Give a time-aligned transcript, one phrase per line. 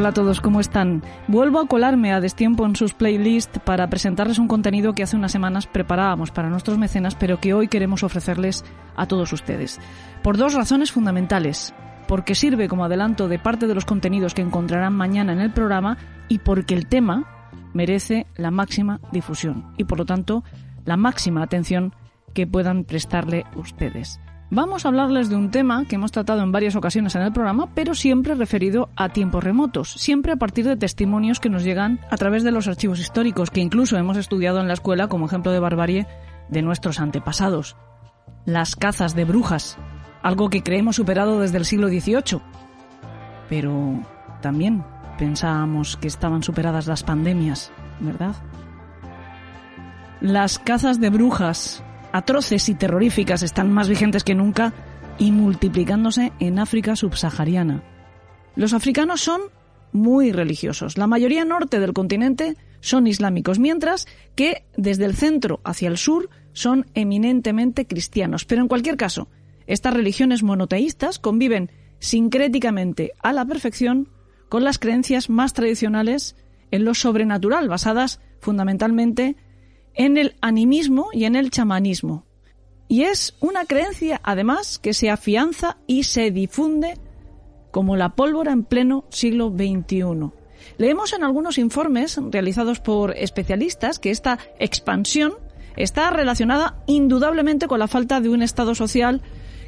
[0.00, 1.02] Hola a todos, ¿cómo están?
[1.28, 5.30] Vuelvo a colarme a destiempo en sus playlists para presentarles un contenido que hace unas
[5.30, 8.64] semanas preparábamos para nuestros mecenas, pero que hoy queremos ofrecerles
[8.96, 9.78] a todos ustedes.
[10.22, 11.74] Por dos razones fundamentales.
[12.08, 15.98] Porque sirve como adelanto de parte de los contenidos que encontrarán mañana en el programa
[16.28, 17.26] y porque el tema
[17.74, 20.44] merece la máxima difusión y por lo tanto
[20.86, 21.94] la máxima atención
[22.32, 24.18] que puedan prestarle ustedes.
[24.52, 27.68] Vamos a hablarles de un tema que hemos tratado en varias ocasiones en el programa,
[27.72, 32.16] pero siempre referido a tiempos remotos, siempre a partir de testimonios que nos llegan a
[32.16, 35.60] través de los archivos históricos que incluso hemos estudiado en la escuela como ejemplo de
[35.60, 36.08] barbarie
[36.48, 37.76] de nuestros antepasados.
[38.44, 39.78] Las cazas de brujas,
[40.20, 42.40] algo que creemos superado desde el siglo XVIII.
[43.48, 44.00] Pero
[44.42, 44.82] también
[45.16, 47.70] pensábamos que estaban superadas las pandemias,
[48.00, 48.34] ¿verdad?
[50.20, 54.72] Las cazas de brujas, atroces y terroríficas están más vigentes que nunca
[55.18, 57.82] y multiplicándose en África subsahariana.
[58.56, 59.40] Los africanos son
[59.92, 60.98] muy religiosos.
[60.98, 66.30] La mayoría norte del continente son islámicos, mientras que desde el centro hacia el sur
[66.52, 68.44] son eminentemente cristianos.
[68.44, 69.28] Pero en cualquier caso,
[69.66, 74.08] estas religiones monoteístas conviven sincréticamente a la perfección
[74.48, 76.36] con las creencias más tradicionales
[76.70, 79.36] en lo sobrenatural, basadas fundamentalmente
[80.00, 82.24] en el animismo y en el chamanismo.
[82.88, 86.94] Y es una creencia, además, que se afianza y se difunde
[87.70, 90.30] como la pólvora en pleno siglo XXI.
[90.78, 95.34] Leemos en algunos informes realizados por especialistas que esta expansión
[95.76, 99.20] está relacionada indudablemente con la falta de un Estado social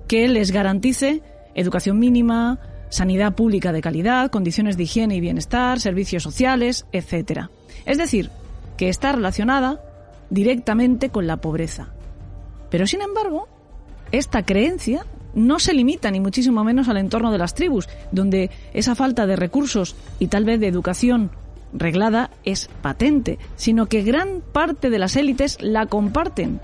[0.09, 1.21] que les garantice
[1.55, 2.59] educación mínima,
[2.89, 7.49] sanidad pública de calidad, condiciones de higiene y bienestar, servicios sociales, etc.
[7.85, 8.31] Es decir,
[8.79, 9.92] que está relacionada
[10.33, 11.89] directamente con la pobreza.
[12.71, 13.49] Pero sin embargo,
[14.13, 18.95] esta creencia no se limita ni muchísimo menos al entorno de las tribus, donde esa
[18.95, 21.31] falta de recursos y tal vez de educación
[21.75, 26.61] reglada es patente, sino que gran parte de las élites la comparten.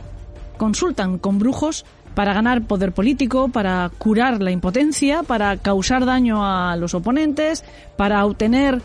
[0.57, 1.85] Consultan con brujos
[2.15, 7.65] para ganar poder político, para curar la impotencia, para causar daño a los oponentes,
[7.97, 8.81] para obtener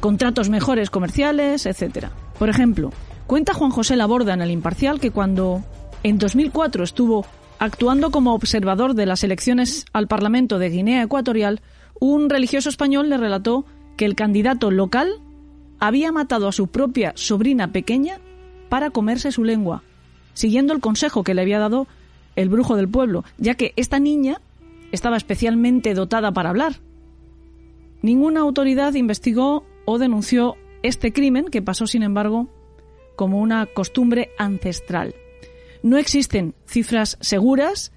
[0.00, 2.08] contratos mejores comerciales, etc.
[2.38, 2.90] Por ejemplo,
[3.26, 5.62] Cuenta Juan José Laborda en El Imparcial que cuando
[6.02, 7.24] en 2004 estuvo
[7.58, 11.62] actuando como observador de las elecciones al Parlamento de Guinea Ecuatorial,
[11.98, 13.64] un religioso español le relató
[13.96, 15.08] que el candidato local
[15.78, 18.18] había matado a su propia sobrina pequeña
[18.68, 19.82] para comerse su lengua,
[20.34, 21.86] siguiendo el consejo que le había dado
[22.36, 24.40] el brujo del pueblo, ya que esta niña
[24.92, 26.74] estaba especialmente dotada para hablar.
[28.02, 32.48] Ninguna autoridad investigó o denunció este crimen, que pasó, sin embargo,
[33.16, 35.14] como una costumbre ancestral.
[35.82, 37.92] No existen cifras seguras,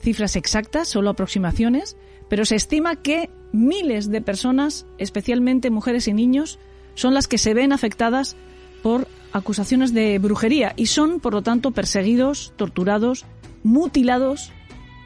[0.00, 1.96] cifras exactas, solo aproximaciones,
[2.28, 6.58] pero se estima que miles de personas, especialmente mujeres y niños,
[6.94, 8.36] son las que se ven afectadas
[8.82, 13.24] por acusaciones de brujería y son, por lo tanto, perseguidos, torturados,
[13.62, 14.52] mutilados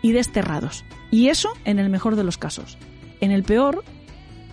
[0.03, 0.85] y desterrados.
[1.11, 2.79] Y eso en el mejor de los casos.
[3.21, 3.85] En el peor,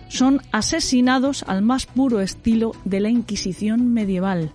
[0.08, 4.52] son asesinados al más puro estilo de la Inquisición medieval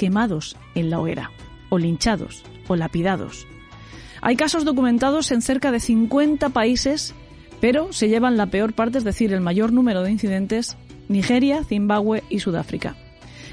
[0.00, 1.30] quemados en la hoguera,
[1.68, 3.46] o linchados, o lapidados.
[4.22, 7.14] Hay casos documentados en cerca de 50 países,
[7.60, 10.78] pero se llevan la peor parte, es decir, el mayor número de incidentes,
[11.08, 12.96] Nigeria, Zimbabue y Sudáfrica.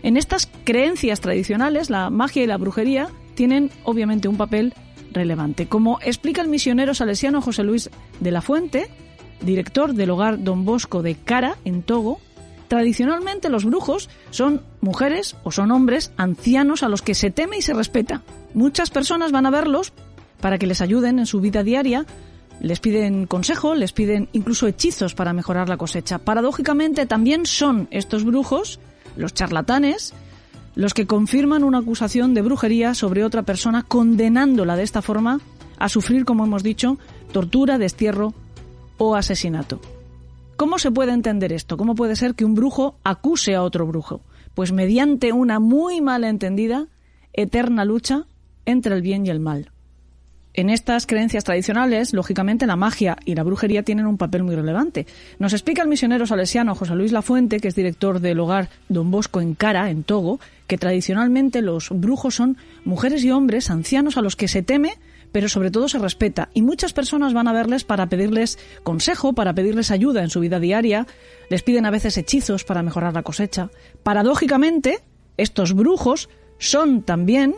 [0.03, 4.73] En estas creencias tradicionales, la magia y la brujería tienen obviamente un papel
[5.11, 5.67] relevante.
[5.67, 7.89] Como explica el misionero salesiano José Luis
[8.21, 8.87] de la Fuente,
[9.41, 12.21] director del hogar Don Bosco de Cara, en Togo,
[12.67, 17.61] Tradicionalmente los brujos son mujeres o son hombres ancianos a los que se teme y
[17.61, 18.21] se respeta.
[18.53, 19.93] Muchas personas van a verlos
[20.41, 22.05] para que les ayuden en su vida diaria,
[22.59, 26.19] les piden consejo, les piden incluso hechizos para mejorar la cosecha.
[26.19, 28.79] Paradójicamente también son estos brujos,
[29.15, 30.13] los charlatanes,
[30.75, 35.39] los que confirman una acusación de brujería sobre otra persona condenándola de esta forma
[35.79, 36.97] a sufrir, como hemos dicho,
[37.31, 38.33] tortura, destierro
[38.97, 39.79] o asesinato.
[40.57, 41.77] ¿Cómo se puede entender esto?
[41.77, 44.21] ¿Cómo puede ser que un brujo acuse a otro brujo?
[44.55, 46.87] Pues mediante una muy mal entendida,
[47.31, 48.25] eterna lucha
[48.65, 49.69] entre el bien y el mal.
[50.55, 55.05] En estas creencias tradicionales, lógicamente, la magia y la brujería tienen un papel muy relevante.
[55.37, 59.39] Nos explica el misionero salesiano José Luis Lafuente, que es director del hogar Don Bosco
[59.39, 64.35] en Cara, en Togo, que tradicionalmente los brujos son mujeres y hombres ancianos a los
[64.35, 64.93] que se teme
[65.31, 66.49] pero sobre todo se respeta.
[66.53, 70.59] Y muchas personas van a verles para pedirles consejo, para pedirles ayuda en su vida
[70.59, 71.07] diaria,
[71.49, 73.69] les piden a veces hechizos para mejorar la cosecha.
[74.03, 74.99] Paradójicamente,
[75.37, 77.55] estos brujos son también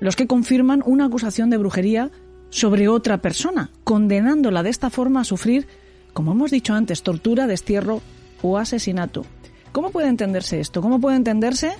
[0.00, 2.10] los que confirman una acusación de brujería
[2.50, 5.66] sobre otra persona, condenándola de esta forma a sufrir,
[6.12, 8.00] como hemos dicho antes, tortura, destierro
[8.42, 9.24] o asesinato.
[9.72, 10.80] ¿Cómo puede entenderse esto?
[10.80, 11.72] ¿Cómo puede entenderse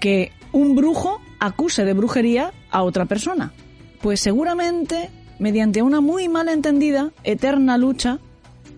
[0.00, 3.52] que un brujo acuse de brujería a otra persona?
[4.00, 8.18] Pues seguramente mediante una muy mal entendida, eterna lucha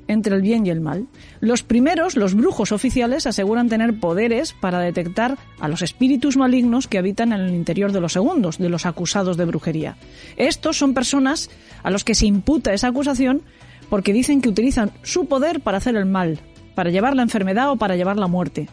[0.09, 1.07] entre el bien y el mal.
[1.41, 6.99] Los primeros, los brujos oficiales, aseguran tener poderes para detectar a los espíritus malignos que
[6.99, 9.97] habitan en el interior de los segundos, de los acusados de brujería.
[10.37, 11.51] Estos son personas
[11.83, 13.43] a los que se imputa esa acusación
[13.91, 16.41] porque dicen que utilizan su poder para hacer el mal,
[16.75, 18.69] para llevar la enfermedad o para llevar la muerte.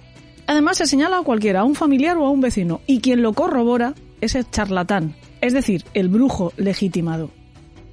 [0.48, 3.34] Además se señala a cualquiera, a un familiar o a un vecino, y quien lo
[3.34, 3.96] corrobora
[4.26, 7.32] es el charlatán, es decir, el brujo legitimado.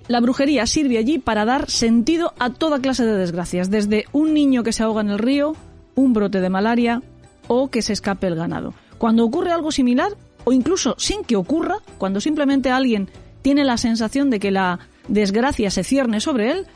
[0.09, 4.63] La brujería sirve allí para dar sentido a toda clase de desgracias, desde un niño
[4.63, 5.55] que se ahoga en el río,
[5.95, 7.03] un brote de malaria
[7.47, 8.75] o que se escape el ganado.
[8.99, 10.13] Cuando ocurre algo similar,
[10.45, 13.09] o incluso sin que ocurra, cuando simplemente alguien
[13.43, 16.67] tiene la sensación de que la desgracia se cierne sobre él,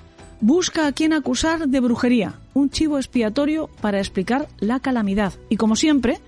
[0.41, 5.33] busca a quien acusar de brujería, un chivo expiatorio para explicar la calamidad.
[5.49, 6.21] Y como siempre,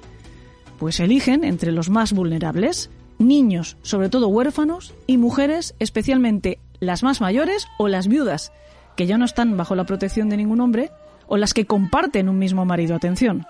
[0.79, 7.21] pues eligen entre los más vulnerables, niños, sobre todo huérfanos, y mujeres, especialmente las más
[7.21, 8.53] mayores o las viudas,
[8.97, 10.91] que ya no están bajo la protección de ningún hombre,
[11.27, 12.97] o las que comparten un mismo marido.
[12.97, 13.47] Atención.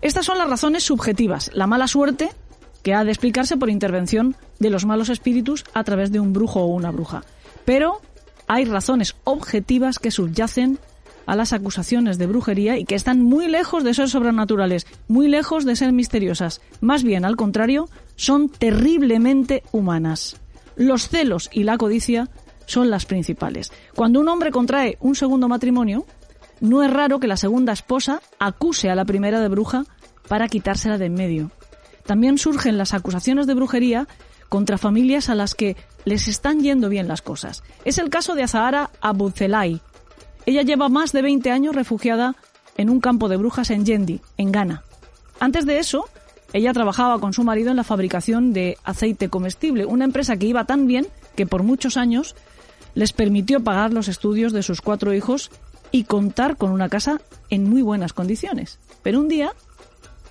[0.00, 2.30] Estas son las razones subjetivas, la mala suerte
[2.82, 6.60] que ha de explicarse por intervención de los malos espíritus a través de un brujo
[6.60, 7.24] o una bruja.
[7.64, 8.00] Pero
[8.46, 10.78] hay razones objetivas que subyacen
[11.26, 15.64] a las acusaciones de brujería y que están muy lejos de ser sobrenaturales, muy lejos
[15.64, 16.60] de ser misteriosas.
[16.80, 20.40] Más bien, al contrario, son terriblemente humanas.
[20.76, 22.28] Los celos y la codicia
[22.66, 23.72] son las principales.
[23.94, 26.06] Cuando un hombre contrae un segundo matrimonio,
[26.60, 29.84] no es raro que la segunda esposa acuse a la primera de bruja
[30.28, 31.50] para quitársela de en medio.
[32.06, 34.08] También surgen las acusaciones de brujería
[34.48, 37.62] contra familias a las que les están yendo bien las cosas.
[37.84, 39.80] Es el caso de Azahara Abuzelai.
[40.46, 42.36] Ella lleva más de 20 años refugiada
[42.76, 44.82] en un campo de brujas en Yendi, en Ghana.
[45.40, 46.06] Antes de eso,
[46.52, 50.64] ella trabajaba con su marido en la fabricación de aceite comestible, una empresa que iba
[50.64, 52.36] tan bien que por muchos años
[52.94, 55.50] les permitió pagar los estudios de sus cuatro hijos
[55.90, 57.20] y contar con una casa
[57.50, 58.78] en muy buenas condiciones.
[59.02, 59.52] Pero un día,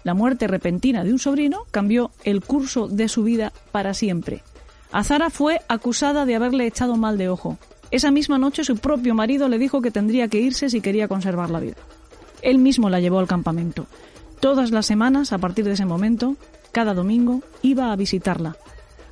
[0.04, 4.44] la muerte repentina de un sobrino cambió el curso de su vida para siempre.
[4.92, 7.58] Azara fue acusada de haberle echado mal de ojo.
[7.94, 11.52] Esa misma noche su propio marido le dijo que tendría que irse si quería conservar
[11.52, 11.76] la vida.
[12.42, 13.86] Él mismo la llevó al campamento.
[14.40, 16.36] Todas las semanas, a partir de ese momento,
[16.72, 18.58] cada domingo, iba a visitarla,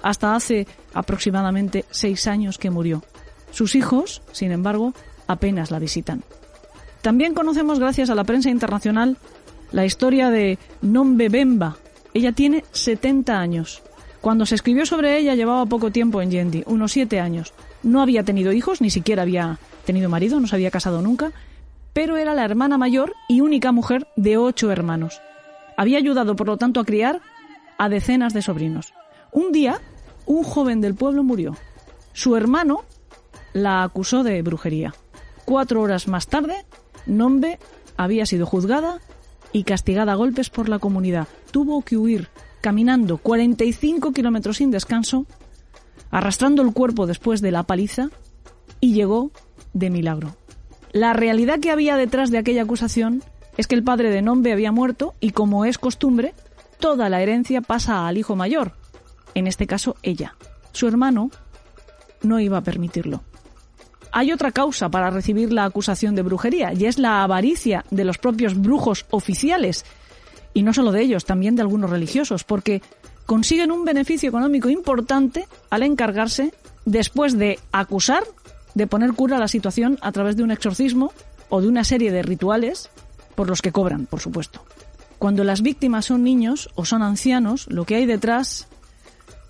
[0.01, 3.03] hasta hace aproximadamente seis años que murió.
[3.51, 4.95] Sus hijos, sin embargo,
[5.27, 6.23] apenas la visitan.
[7.03, 9.15] También conocemos, gracias a la prensa internacional,
[9.71, 11.77] la historia de Nombe Bemba.
[12.15, 13.83] Ella tiene 70 años.
[14.21, 17.53] Cuando se escribió sobre ella llevaba poco tiempo en Yendi, unos siete años.
[17.83, 21.31] No había tenido hijos, ni siquiera había tenido marido, no se había casado nunca,
[21.93, 25.21] pero era la hermana mayor y única mujer de ocho hermanos.
[25.77, 27.21] Había ayudado, por lo tanto, a criar
[27.77, 28.93] a decenas de sobrinos.
[29.31, 29.79] Un día,
[30.25, 31.55] un joven del pueblo murió.
[32.13, 32.83] Su hermano
[33.53, 34.93] la acusó de brujería.
[35.45, 36.65] Cuatro horas más tarde,
[37.05, 37.59] Nombe
[37.97, 38.99] había sido juzgada
[39.51, 41.27] y castigada a golpes por la comunidad.
[41.51, 42.29] Tuvo que huir
[42.61, 45.25] caminando 45 kilómetros sin descanso,
[46.11, 48.09] arrastrando el cuerpo después de la paliza,
[48.79, 49.31] y llegó
[49.73, 50.35] de milagro.
[50.91, 53.23] La realidad que había detrás de aquella acusación
[53.57, 56.33] es que el padre de Nombe había muerto y, como es costumbre,
[56.79, 58.73] toda la herencia pasa al hijo mayor,
[59.35, 60.35] en este caso ella.
[60.73, 61.31] Su hermano
[62.23, 63.23] no iba a permitirlo.
[64.11, 68.17] Hay otra causa para recibir la acusación de brujería y es la avaricia de los
[68.17, 69.85] propios brujos oficiales,
[70.53, 72.81] y no solo de ellos, también de algunos religiosos, porque
[73.25, 76.53] consiguen un beneficio económico importante al encargarse,
[76.85, 78.23] después de acusar,
[78.73, 81.13] de poner cura a la situación a través de un exorcismo
[81.49, 82.89] o de una serie de rituales
[83.35, 84.63] por los que cobran, por supuesto.
[85.19, 88.67] Cuando las víctimas son niños o son ancianos, lo que hay detrás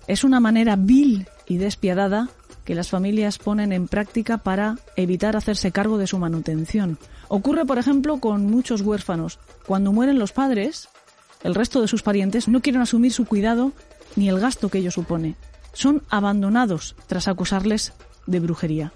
[0.06, 2.28] es una manera vil y despiadada
[2.64, 6.98] que las familias ponen en práctica para evitar hacerse cargo de su manutención.
[7.28, 9.38] Ocurre, por ejemplo, con muchos huérfanos.
[9.66, 10.88] Cuando mueren los padres,
[11.44, 13.72] el resto de sus parientes no quieren asumir su cuidado
[14.16, 15.36] ni el gasto que ello supone.
[15.72, 17.92] Son abandonados tras acusarles
[18.26, 18.92] de brujería.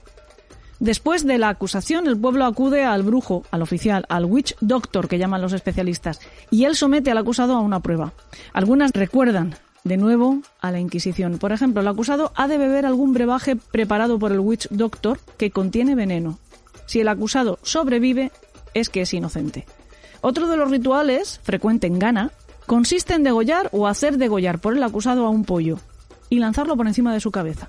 [0.79, 5.19] Después de la acusación, el pueblo acude al brujo, al oficial, al witch doctor que
[5.19, 8.13] llaman los especialistas, y él somete al acusado a una prueba.
[8.53, 11.39] Algunas recuerdan de nuevo a la Inquisición.
[11.39, 15.51] Por ejemplo, el acusado ha de beber algún brebaje preparado por el witch doctor que
[15.51, 16.39] contiene veneno.
[16.87, 18.31] Si el acusado sobrevive,
[18.75, 19.65] es que es inocente.
[20.29, 22.33] Otro de los rituales, frecuente en Ghana,
[22.67, 25.79] consiste en degollar o hacer degollar por el acusado a un pollo
[26.29, 27.69] y lanzarlo por encima de su cabeza.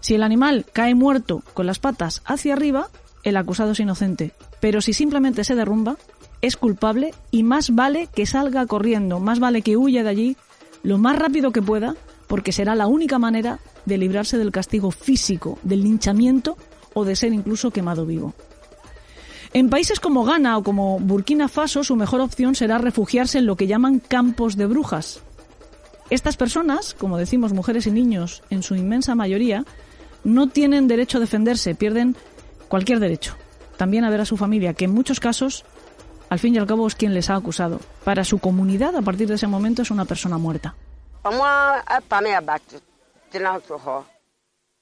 [0.00, 2.88] Si el animal cae muerto con las patas hacia arriba,
[3.22, 5.98] el acusado es inocente, pero si simplemente se derrumba,
[6.40, 10.36] es culpable y más vale que salga corriendo, más vale que huya de allí
[10.82, 11.96] lo más rápido que pueda,
[12.28, 16.56] porque será la única manera de librarse del castigo físico, del linchamiento
[16.94, 18.32] o de ser incluso quemado vivo.
[19.52, 23.56] En países como Ghana o como Burkina Faso, su mejor opción será refugiarse en lo
[23.56, 25.22] que llaman campos de brujas.
[26.10, 29.64] Estas personas, como decimos mujeres y niños en su inmensa mayoría,
[30.24, 32.16] no tienen derecho a defenderse, pierden
[32.68, 33.34] cualquier derecho.
[33.76, 35.64] También a ver a su familia, que en muchos casos,
[36.28, 37.80] al fin y al cabo, es quien les ha acusado.
[38.04, 40.74] Para su comunidad, a partir de ese momento, es una persona muerta.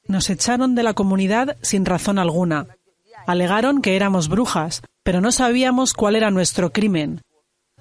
[0.06, 2.68] Nos echaron de la comunidad sin razón alguna.
[3.26, 7.23] Alegaron que éramos brujas, pero no sabíamos cuál era nuestro crimen.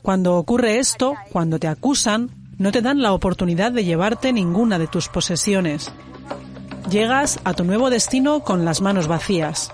[0.02, 4.88] Cuando ocurre esto, cuando te acusan, no te dan la oportunidad de llevarte ninguna de
[4.88, 5.92] tus posesiones.
[6.90, 9.72] Llegas a tu nuevo destino con las manos vacías.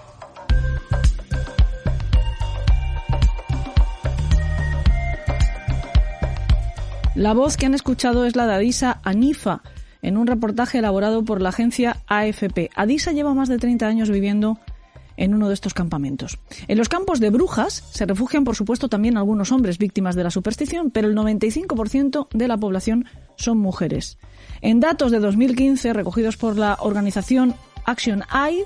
[7.16, 9.62] La voz que han escuchado es la de Adisa Anifa,
[10.02, 12.72] en un reportaje elaborado por la agencia AFP.
[12.76, 14.58] Adisa lleva más de 30 años viviendo
[15.18, 16.40] en uno de estos campamentos.
[16.68, 20.32] En los campos de brujas se refugian, por supuesto, también algunos hombres víctimas de la
[20.32, 24.18] superstición, pero el 95% de la población son mujeres.
[24.62, 28.64] En datos de 2015 recogidos por la organización Action Aid,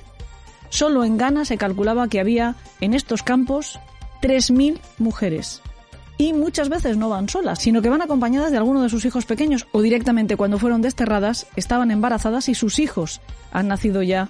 [0.70, 3.80] solo en Ghana se calculaba que había en estos campos
[4.22, 5.62] 3.000 mujeres.
[6.18, 9.25] Y muchas veces no van solas, sino que van acompañadas de alguno de sus hijos
[9.25, 13.20] pequeños o directamente cuando fueron desterradas estaban embarazadas y sus hijos
[13.52, 14.30] han nacido ya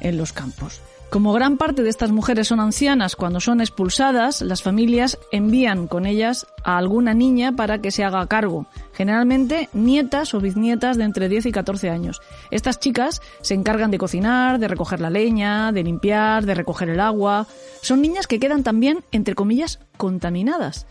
[0.00, 0.80] en los campos.
[1.10, 6.04] Como gran parte de estas mujeres son ancianas cuando son expulsadas, las familias envían con
[6.04, 11.28] ellas a alguna niña para que se haga cargo, generalmente nietas o bisnietas de entre
[11.28, 12.20] 10 y 14 años.
[12.50, 17.00] Estas chicas se encargan de cocinar, de recoger la leña, de limpiar, de recoger el
[17.00, 17.46] agua.
[17.82, 20.86] Son niñas que quedan también, entre comillas, contaminadas.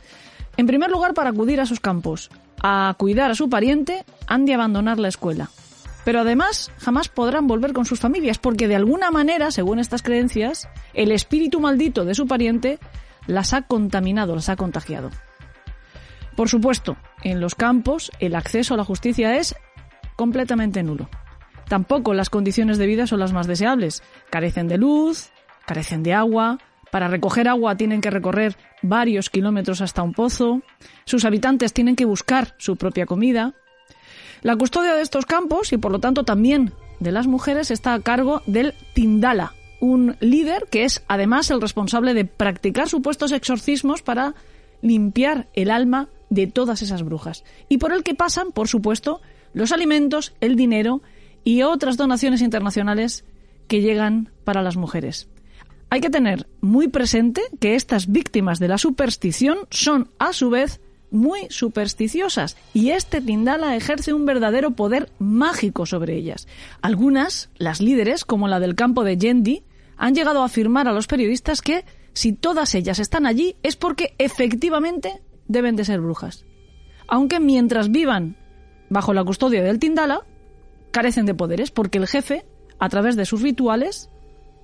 [0.56, 2.32] En primer lugar, para acudir a sus campos,
[2.64, 5.50] a cuidar a su pariente, han de abandonar la escuela.
[6.06, 10.70] Pero además jamás podrán volver con sus familias porque de alguna manera, según estas creencias,
[10.94, 12.80] el espíritu maldito de su pariente
[13.28, 15.10] las ha contaminado, las ha contagiado.
[16.38, 19.56] Por supuesto, en los campos el acceso a la justicia es
[20.16, 21.10] completamente nulo.
[21.68, 24.04] Tampoco las condiciones de vida son las más deseables.
[24.30, 25.32] Carecen de luz,
[25.66, 26.60] carecen de agua,
[26.92, 30.62] para recoger agua tienen que recorrer varios kilómetros hasta un pozo,
[31.04, 33.54] sus habitantes tienen que buscar su propia comida,
[34.46, 38.02] la custodia de estos campos y por lo tanto también de las mujeres está a
[38.02, 44.36] cargo del Tindala, un líder que es además el responsable de practicar supuestos exorcismos para
[44.84, 49.20] limpiar el alma de todas esas brujas y por el que pasan, por supuesto,
[49.54, 51.02] los alimentos, el dinero
[51.44, 53.26] y otras donaciones internacionales
[53.68, 55.28] que llegan para las mujeres.
[55.90, 60.82] Hay que tener muy presente que estas víctimas de la superstición son, a su vez,
[61.12, 66.48] muy supersticiosas y este Tindala ejerce un verdadero poder mágico sobre ellas.
[66.82, 69.64] Algunas, las líderes, como la del campo de Yendi,
[69.98, 74.16] han llegado a afirmar a los periodistas que si todas ellas están allí es porque
[74.18, 76.46] efectivamente deben de ser brujas.
[77.08, 78.38] Aunque mientras vivan
[78.90, 80.22] bajo la custodia del Tindala,
[80.92, 82.46] carecen de poderes porque el jefe,
[82.80, 84.10] a través de sus rituales,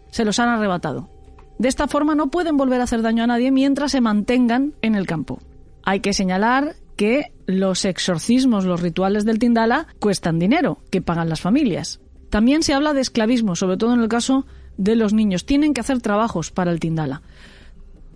[0.10, 1.10] se los han arrebatado.
[1.58, 4.96] De esta forma no pueden volver a hacer daño a nadie mientras se mantengan en
[4.96, 5.40] el campo.
[5.84, 11.42] Hay que señalar que los exorcismos, los rituales del Tindala, cuestan dinero, que pagan las
[11.42, 12.00] familias.
[12.30, 14.46] También se habla de esclavismo, sobre todo en el caso
[14.78, 15.46] de los niños.
[15.46, 17.22] Tienen que hacer trabajos para el Tindala.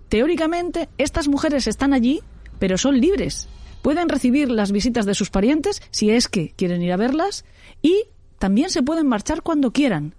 [0.08, 2.20] Teóricamente, estas mujeres están allí,
[2.58, 3.48] pero son libres.
[3.82, 7.44] Pueden recibir las visitas de sus parientes, si es que quieren ir a verlas,
[7.82, 8.04] y
[8.38, 10.14] también se pueden marchar cuando quieran.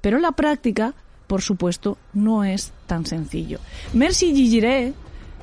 [0.00, 0.94] Pero la práctica,
[1.26, 3.60] por supuesto, no es tan sencillo.
[3.92, 4.94] Mercy Gigiré,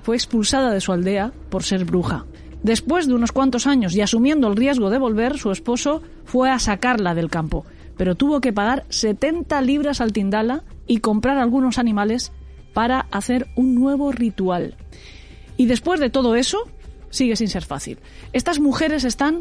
[0.05, 2.27] fue expulsada de su aldea por ser bruja.
[2.61, 6.59] Después de unos cuantos años y asumiendo el riesgo de volver, su esposo fue a
[6.59, 7.65] sacarla del campo,
[7.97, 12.31] pero tuvo que pagar 70 libras al Tindala y comprar algunos animales
[12.71, 14.75] para hacer un nuevo ritual.
[15.57, 16.59] Y después de todo eso,
[17.09, 17.97] sigue sin ser fácil.
[18.31, 19.39] Estas mujeres están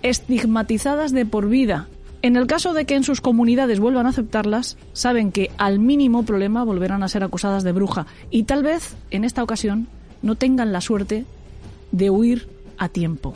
[0.00, 1.88] estigmatizadas de por vida
[2.24, 6.24] en el caso de que en sus comunidades vuelvan a aceptarlas, saben que al mínimo
[6.24, 9.88] problema volverán a ser acusadas de bruja y tal vez en esta ocasión
[10.22, 11.26] no tengan la suerte
[11.92, 13.34] de huir a tiempo.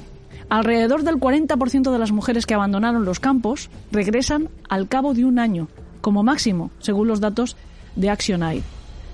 [0.48, 5.38] Alrededor del 40% de las mujeres que abandonaron los campos regresan al cabo de un
[5.38, 5.68] año,
[6.00, 7.58] como máximo, según los datos
[7.94, 8.62] de Action Aid.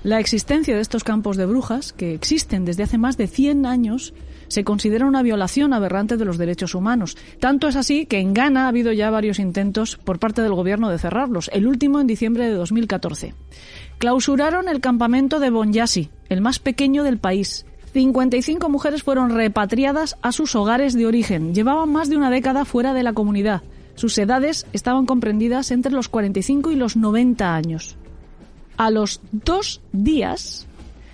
[0.05, 4.13] La existencia de estos campos de brujas, que existen desde hace más de 100 años,
[4.49, 7.17] se considera una violación aberrante de los derechos humanos.
[7.39, 10.89] Tanto es así que en Ghana ha habido ya varios intentos por parte del gobierno
[10.89, 13.33] de cerrarlos, el último en diciembre de 2014.
[13.97, 20.31] Clausuraron el campamento de Bonyasi, el más pequeño del país, 55 mujeres fueron repatriadas a
[20.31, 21.55] sus hogares de origen.
[21.55, 23.63] Llevaban más de una década fuera de la comunidad.
[23.95, 27.97] Sus edades estaban comprendidas entre los 45 y los 90 años.
[28.77, 30.67] A los dos días,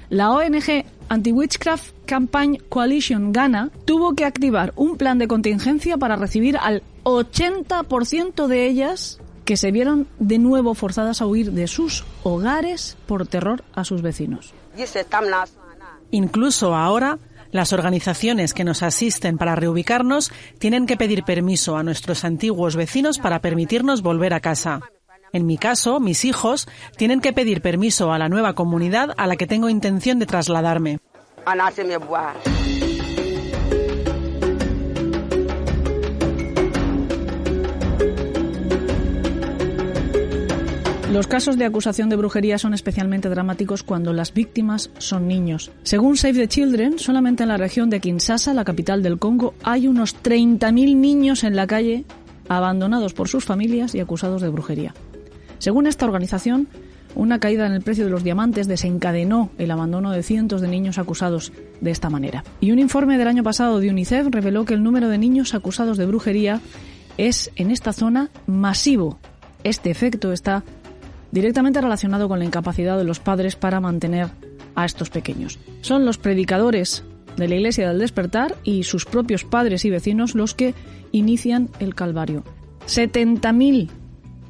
[0.10, 6.58] la ONG Anti-Witchcraft Campaign Coalition Ghana tuvo que activar un plan de contingencia para recibir
[6.58, 12.98] al 80% de ellas que se vieron de nuevo forzadas a huir de sus hogares
[13.06, 14.53] por terror a sus vecinos.
[16.12, 17.20] Incluso ahora,
[17.51, 23.20] las organizaciones que nos asisten para reubicarnos tienen que pedir permiso a nuestros antiguos vecinos
[23.20, 24.82] para permitirnos volver a casa.
[25.34, 29.38] En mi caso, mis hijos tienen que pedir permiso a la nueva comunidad a la
[29.38, 31.00] que tengo intención de trasladarme.
[41.12, 45.70] Los casos de acusación de brujería son especialmente dramáticos cuando las víctimas son niños.
[45.84, 49.90] Según Save the Children, solamente en la región de Kinshasa, la capital del Congo, hay
[49.90, 52.06] unos 30.000 niños en la calle
[52.48, 54.94] abandonados por sus familias y acusados de brujería.
[55.62, 56.68] Según esta organización,
[57.13, 60.98] una caída en el precio de los diamantes desencadenó el abandono de cientos de niños
[60.98, 62.44] acusados de esta manera.
[62.62, 66.00] Y un informe del año pasado de UNICEF reveló que el número de niños acusados
[66.00, 66.62] de brujería
[67.20, 69.20] es en esta zona masivo.
[69.63, 70.63] Este efecto está
[71.32, 74.30] directamente relacionado con la incapacidad de los padres para mantener
[74.74, 75.60] a estos pequeños.
[75.82, 77.03] Son los predicadores
[77.38, 80.74] de la Iglesia del Despertar y sus propios padres y vecinos los que
[81.12, 82.44] inician el Calvario.
[82.88, 84.00] 70.000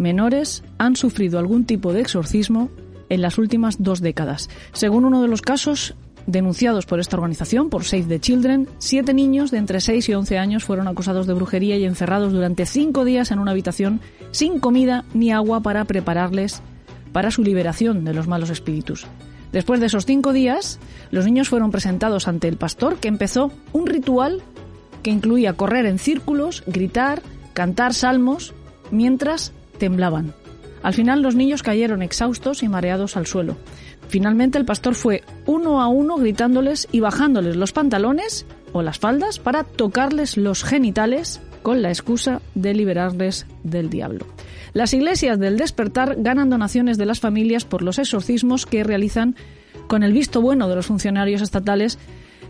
[0.01, 2.69] menores han sufrido algún tipo de exorcismo
[3.09, 4.49] en las últimas dos décadas.
[4.73, 5.95] Según uno de los casos
[6.27, 10.37] denunciados por esta organización, por Save the Children, siete niños de entre 6 y 11
[10.37, 15.05] años fueron acusados de brujería y encerrados durante cinco días en una habitación sin comida
[15.13, 16.61] ni agua para prepararles
[17.11, 19.07] para su liberación de los malos espíritus.
[19.51, 23.87] Después de esos cinco días, los niños fueron presentados ante el pastor, que empezó un
[23.87, 24.41] ritual
[25.03, 27.21] que incluía correr en círculos, gritar,
[27.53, 28.53] cantar salmos,
[28.91, 30.31] mientras temblaban.
[30.83, 33.57] Al final los niños cayeron exhaustos y mareados al suelo.
[34.09, 39.39] Finalmente el pastor fue uno a uno gritándoles y bajándoles los pantalones o las faldas
[39.39, 44.27] para tocarles los genitales con la excusa de liberarles del diablo.
[44.73, 49.35] Las iglesias del despertar ganan donaciones de las familias por los exorcismos que realizan
[49.87, 51.97] con el visto bueno de los funcionarios estatales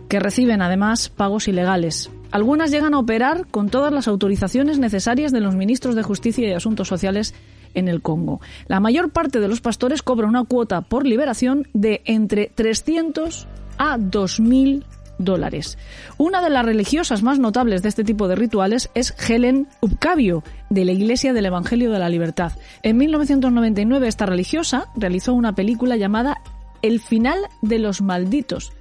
[0.10, 2.12] que reciben además pagos ilegales.
[2.32, 6.54] Algunas llegan a operar con todas las autorizaciones necesarias de los ministros de Justicia y
[6.54, 7.34] Asuntos Sociales
[7.74, 8.42] en el Congo.
[8.68, 13.98] La mayor parte de los pastores cobra una cuota por liberación de entre 300 a
[13.98, 14.84] 2.000
[15.18, 15.78] dólares.
[16.18, 20.86] Una de las religiosas más notables de este tipo de rituales es Helen Upcavio, de
[20.86, 22.54] la Iglesia del Evangelio de la Libertad.
[22.82, 26.42] En 1999 esta religiosa realizó una película llamada
[26.82, 28.74] El final de los malditos,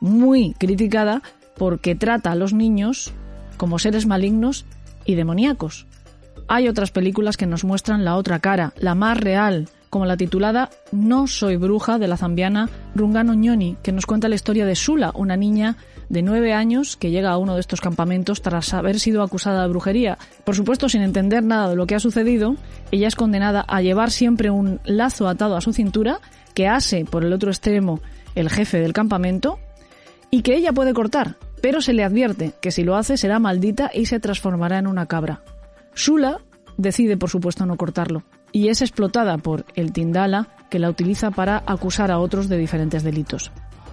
[0.00, 1.22] muy criticada
[1.56, 3.12] porque trata a los niños
[3.56, 4.64] como seres malignos
[5.04, 5.86] y demoníacos.
[6.48, 10.70] Hay otras películas que nos muestran la otra cara, la más real, como la titulada
[10.90, 15.12] No soy bruja de la zambiana Rungano Ñoni, que nos cuenta la historia de Sula,
[15.14, 15.76] una niña
[16.08, 19.68] de nueve años que llega a uno de estos campamentos tras haber sido acusada de
[19.68, 20.18] brujería.
[20.44, 22.56] Por supuesto, sin entender nada de lo que ha sucedido,
[22.90, 26.20] ella es condenada a llevar siempre un lazo atado a su cintura
[26.54, 28.00] que ase por el otro extremo
[28.34, 29.58] el jefe del campamento
[30.30, 33.90] y que ella puede cortar, pero se le advierte que si lo hace será maldita
[33.94, 35.42] y se transformará en una cabra.
[35.94, 36.40] Sula
[36.76, 41.62] decide, por supuesto, no cortarlo y es explotada por el Tindala, que la utiliza para
[41.66, 43.50] acusar a otros de diferentes delitos.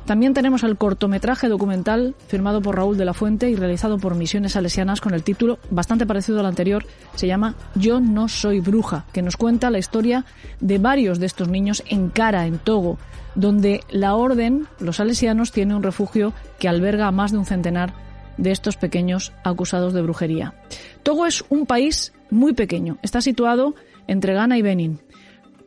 [0.10, 4.54] También tenemos el cortometraje documental firmado por Raúl de la Fuente y realizado por Misiones
[4.54, 9.22] Salesianas con el título bastante parecido al anterior, se llama Yo no soy bruja, que
[9.22, 10.26] nos cuenta la historia
[10.62, 12.98] de varios de estos niños en Cara, en Togo,
[13.36, 17.94] donde la orden, los salesianos, tiene un refugio que alberga a más de un centenar
[18.36, 20.56] de estos pequeños acusados de brujería.
[21.04, 23.76] Togo es un país muy pequeño, está situado
[24.08, 25.02] entre Ghana y Benin.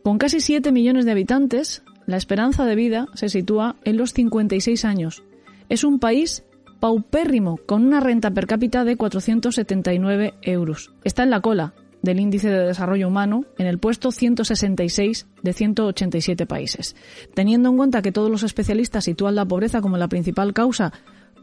[0.02, 4.84] Con casi 7 millones de habitantes, la esperanza de vida se sitúa en los 56
[4.84, 5.22] años.
[5.68, 6.44] Es un país
[6.80, 10.90] paupérrimo, con una renta per cápita de 479 euros.
[11.04, 16.46] Está en la cola del índice de desarrollo humano en el puesto 166 de 187
[16.46, 16.96] países.
[17.34, 20.92] Teniendo en cuenta que todos los especialistas sitúan la pobreza como la principal causa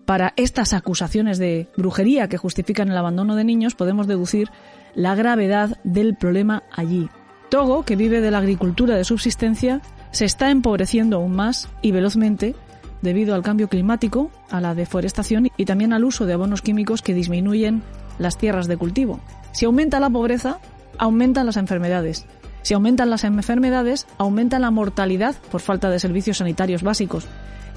[0.05, 4.49] para estas acusaciones de brujería que justifican el abandono de niños, podemos deducir
[4.95, 7.09] la gravedad del problema allí.
[7.49, 12.55] Togo, que vive de la agricultura de subsistencia, se está empobreciendo aún más y velozmente
[13.01, 17.13] debido al cambio climático, a la deforestación y también al uso de abonos químicos que
[17.13, 17.81] disminuyen
[18.17, 19.19] las tierras de cultivo.
[19.51, 20.59] Si aumenta la pobreza,
[20.97, 22.25] aumentan las enfermedades.
[22.61, 27.27] Si aumentan las enfermedades, aumenta la mortalidad por falta de servicios sanitarios básicos.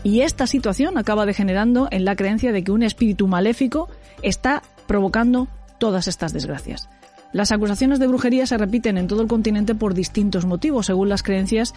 [0.02, 3.88] Y esta situación acaba degenerando en la creencia de que un espíritu maléfico
[4.22, 5.46] está provocando
[5.78, 6.88] todas estas desgracias.
[7.32, 11.22] Las acusaciones de brujería se repiten en todo el continente por distintos motivos, según las
[11.22, 11.72] creencias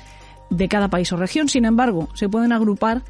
[0.49, 1.49] de cada país o región.
[1.49, 3.03] Sin embargo, se pueden agrupar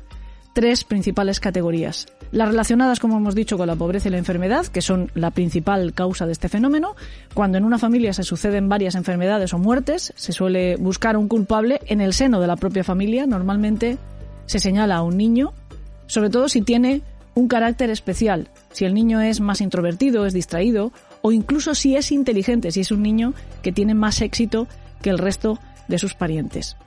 [0.54, 2.08] tres principales categorías.
[2.32, 5.94] Las relacionadas, como hemos dicho, con la pobreza y la enfermedad, que son la principal
[5.94, 6.96] causa de este fenómeno.
[7.34, 11.82] Cuando en una familia se suceden varias enfermedades o muertes, se suele buscar un culpable
[11.88, 13.26] en el seno de la propia familia.
[13.26, 13.98] Normalmente
[14.46, 15.54] se señala a un niño,
[16.08, 17.02] sobre todo si tiene
[17.34, 22.14] un carácter especial, si el niño es más introvertido, es distraído, o incluso si es
[22.14, 24.68] inteligente, si es un niño que tiene más éxito
[25.02, 26.78] que el resto de sus parientes.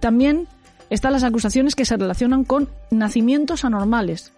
[0.00, 0.46] También
[0.90, 4.32] están las acusaciones que se relacionan con nacimientos anormales.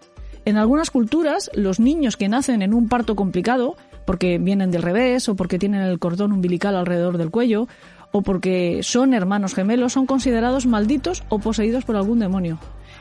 [0.44, 5.28] En algunas culturas, los niños que nacen en un parto complicado, porque vienen del revés
[5.28, 7.66] o porque tienen el cordón umbilical alrededor del cuello,
[8.12, 12.58] o porque son hermanos gemelos, son considerados malditos o poseídos por algún demonio.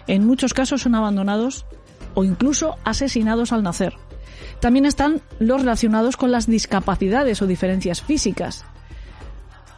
[0.08, 1.66] En muchos casos son abandonados
[2.16, 3.94] o incluso asesinados al nacer.
[4.60, 8.66] También están los relacionados con las discapacidades o diferencias físicas.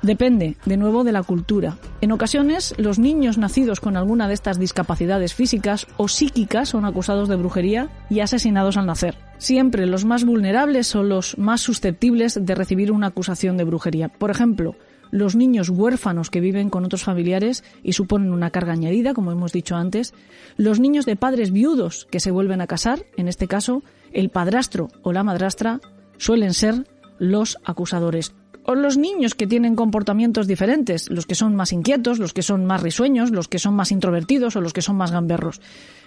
[0.01, 1.77] Depende, de nuevo, de la cultura.
[2.01, 7.27] En ocasiones, los niños nacidos con alguna de estas discapacidades físicas o psíquicas son acusados
[7.29, 9.17] de brujería y asesinados al nacer.
[9.37, 14.09] Siempre los más vulnerables son los más susceptibles de recibir una acusación de brujería.
[14.09, 14.75] Por ejemplo,
[15.11, 19.51] los niños huérfanos que viven con otros familiares y suponen una carga añadida, como hemos
[19.51, 20.13] dicho antes,
[20.57, 24.89] los niños de padres viudos que se vuelven a casar, en este caso, el padrastro
[25.03, 25.79] o la madrastra
[26.17, 26.87] suelen ser
[27.19, 28.33] los acusadores.
[28.69, 32.65] O los niños que tienen comportamientos diferentes, los que son más inquietos, los que son
[32.65, 35.61] más risueños, los que son más introvertidos o los que son más gamberros.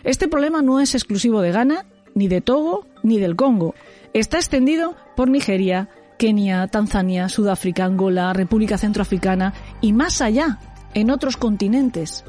[0.04, 3.74] Este problema no es exclusivo de Ghana, ni de Togo, ni del Congo.
[4.12, 10.58] Está extendido por Nigeria, Kenia, Tanzania, Sudáfrica, Angola, República Centroafricana y más allá,
[10.92, 12.24] en otros continentes.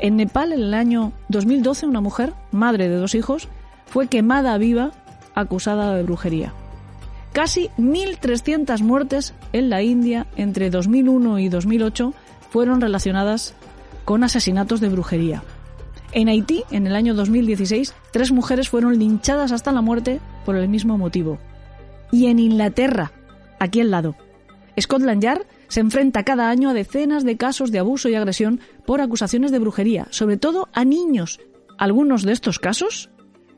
[0.00, 3.48] En Nepal, en el año 2012, una mujer, madre de dos hijos,
[3.86, 4.90] fue quemada viva
[5.36, 6.52] acusada de brujería.
[7.36, 12.14] Casi 1.300 muertes en la India entre 2001 y 2008
[12.48, 13.52] fueron relacionadas
[14.06, 15.42] con asesinatos de brujería.
[16.12, 20.66] En Haití, en el año 2016, tres mujeres fueron linchadas hasta la muerte por el
[20.70, 21.38] mismo motivo.
[22.10, 23.12] Y en Inglaterra,
[23.58, 24.16] aquí al lado.
[24.80, 29.02] Scotland Yard se enfrenta cada año a decenas de casos de abuso y agresión por
[29.02, 31.38] acusaciones de brujería, sobre todo a niños.
[31.76, 33.10] Algunos de estos casos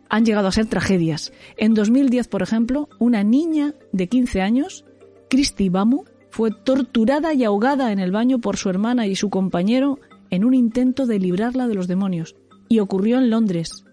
[0.09, 1.33] han llegado a ser tragedias.
[1.57, 4.85] En 2010, por ejemplo, una niña de 15 años,
[5.29, 9.99] Christy Bamu, fue torturada y ahogada en el baño por su hermana y su compañero
[10.31, 12.37] en un intento de librarla de los demonios.
[12.69, 13.85] Y ocurrió en Londres.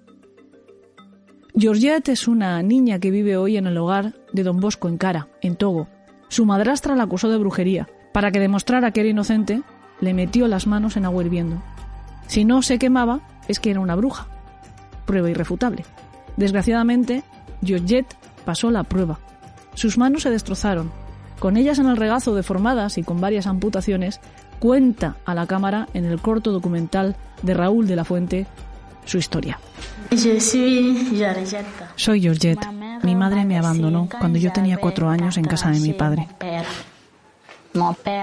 [1.57, 5.29] Georgette es una niña que vive hoy en el hogar de Don Bosco en Cara,
[5.41, 5.87] en Togo.
[6.27, 7.87] Su madrastra la acusó de brujería.
[8.11, 9.61] Para que demostrara que era inocente,
[10.01, 11.61] le metió las manos en agua hirviendo.
[12.27, 14.27] Si no se quemaba, es que era una bruja.
[15.05, 15.85] Prueba irrefutable.
[16.37, 17.23] Desgraciadamente,
[17.63, 19.19] Georgette pasó la prueba.
[19.73, 20.91] Sus manos se destrozaron.
[21.39, 24.21] Con ellas en el regazo deformadas y con varias amputaciones,
[24.59, 28.47] cuenta a la cámara en el corto documental de Raúl de la Fuente
[29.05, 29.59] su historia.
[31.95, 32.67] Soy Georgette.
[33.03, 36.27] Mi madre me abandonó cuando yo tenía cuatro años en casa de mi padre.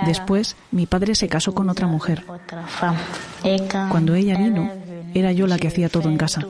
[0.07, 2.25] Después, mi padre se casó con otra mujer.
[3.90, 4.70] Cuando ella vino,
[5.14, 6.46] era yo la que hacía todo en casa.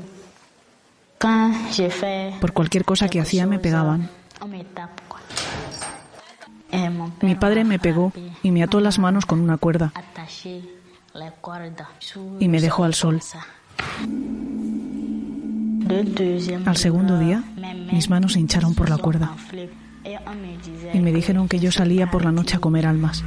[2.40, 4.08] Por cualquier cosa que hacía me pegaban.
[7.20, 9.92] Mi padre me pegó y me ató las manos con una cuerda
[12.40, 13.20] y me dejó al sol.
[16.66, 17.44] Al segundo día,
[17.92, 19.36] mis manos se hincharon por la cuerda
[20.92, 23.22] y me dijeron que yo salía por la noche a comer almas.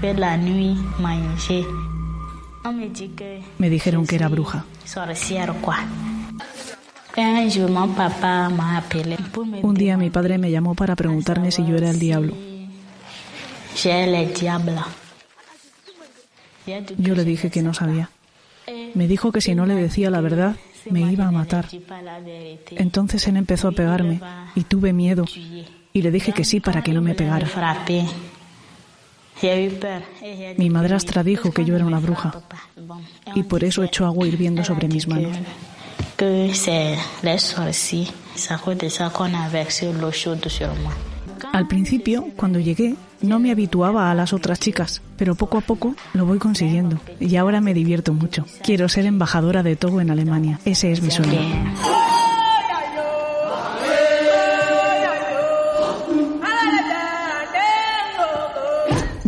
[3.58, 4.66] Me dijeron que era bruja.
[9.62, 12.34] Un día mi padre me llamó para preguntarme si yo era el diablo.
[16.98, 18.10] Yo le dije que no sabía.
[18.96, 20.56] Me dijo que si no le decía la verdad,
[20.90, 21.68] me iba a matar.
[22.72, 24.20] Entonces él empezó a pegarme
[24.56, 25.26] y tuve miedo
[25.94, 27.48] y le dije que sí para que no me pegara.
[30.58, 32.42] Mi madrastra dijo que yo era una bruja
[33.36, 35.38] y por eso echó agua hirviendo sobre mis manos.
[41.52, 45.96] Al principio, cuando llegué, no me habituaba a las otras chicas, pero poco a poco
[46.14, 48.46] lo voy consiguiendo y ahora me divierto mucho.
[48.64, 50.60] Quiero ser embajadora de Togo en Alemania.
[50.66, 51.40] Ese es mi sueño.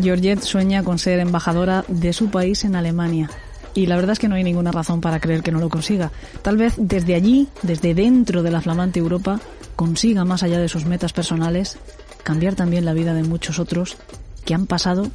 [0.02, 3.30] Georgette sueña con ser embajadora de su país en Alemania.
[3.78, 6.12] Y la verdad es que no hay ninguna razón para creer que no lo consiga.
[6.42, 9.40] Tal vez desde allí, desde dentro de la flamante Europa,
[9.76, 11.78] consiga, más allá de sus metas personales,
[12.24, 13.98] cambiar también la vida de muchos otros
[14.46, 15.12] que han pasado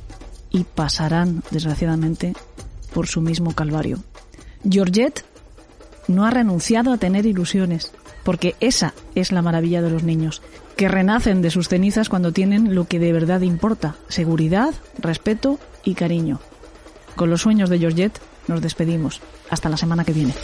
[0.48, 2.34] y pasarán, desgraciadamente,
[2.94, 3.98] por su mismo calvario.
[4.62, 5.24] Georgette
[6.06, 7.90] no ha renunciado a tener ilusiones,
[8.22, 10.40] porque esa es la maravilla de los niños,
[10.76, 15.94] que renacen de sus cenizas cuando tienen lo que de verdad importa, seguridad, respeto y
[15.94, 16.38] cariño.
[17.16, 19.20] Con los sueños de Georgette nos despedimos.
[19.50, 20.34] Hasta la semana que viene.